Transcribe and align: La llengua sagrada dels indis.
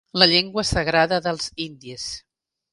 La 0.19 0.27
llengua 0.29 0.63
sagrada 0.69 1.21
dels 1.27 1.53
indis. 1.69 2.11